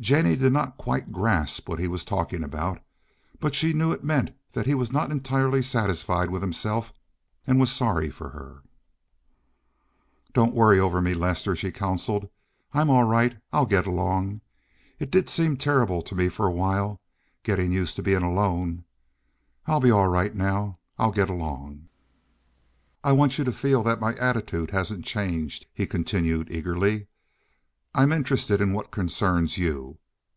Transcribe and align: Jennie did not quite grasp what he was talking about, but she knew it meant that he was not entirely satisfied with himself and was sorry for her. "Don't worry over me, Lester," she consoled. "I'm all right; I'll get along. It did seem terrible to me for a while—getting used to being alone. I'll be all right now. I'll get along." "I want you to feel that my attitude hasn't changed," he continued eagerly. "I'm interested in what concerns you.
Jennie 0.00 0.34
did 0.34 0.52
not 0.52 0.76
quite 0.78 1.12
grasp 1.12 1.68
what 1.68 1.78
he 1.78 1.86
was 1.86 2.04
talking 2.04 2.42
about, 2.42 2.80
but 3.38 3.54
she 3.54 3.72
knew 3.72 3.92
it 3.92 4.02
meant 4.02 4.32
that 4.50 4.66
he 4.66 4.74
was 4.74 4.90
not 4.90 5.12
entirely 5.12 5.62
satisfied 5.62 6.28
with 6.28 6.42
himself 6.42 6.92
and 7.46 7.60
was 7.60 7.70
sorry 7.70 8.10
for 8.10 8.30
her. 8.30 8.64
"Don't 10.32 10.56
worry 10.56 10.80
over 10.80 11.00
me, 11.00 11.14
Lester," 11.14 11.54
she 11.54 11.70
consoled. 11.70 12.28
"I'm 12.72 12.90
all 12.90 13.04
right; 13.04 13.36
I'll 13.52 13.64
get 13.66 13.86
along. 13.86 14.40
It 14.98 15.08
did 15.08 15.28
seem 15.28 15.56
terrible 15.56 16.02
to 16.02 16.16
me 16.16 16.28
for 16.28 16.48
a 16.48 16.52
while—getting 16.52 17.70
used 17.70 17.94
to 17.94 18.02
being 18.02 18.24
alone. 18.24 18.82
I'll 19.66 19.78
be 19.78 19.92
all 19.92 20.08
right 20.08 20.34
now. 20.34 20.78
I'll 20.98 21.12
get 21.12 21.30
along." 21.30 21.86
"I 23.04 23.12
want 23.12 23.38
you 23.38 23.44
to 23.44 23.52
feel 23.52 23.84
that 23.84 24.00
my 24.00 24.14
attitude 24.16 24.72
hasn't 24.72 25.04
changed," 25.04 25.66
he 25.72 25.86
continued 25.86 26.50
eagerly. 26.50 27.06
"I'm 27.94 28.10
interested 28.10 28.62
in 28.62 28.72
what 28.72 28.90
concerns 28.90 29.58
you. 29.58 29.98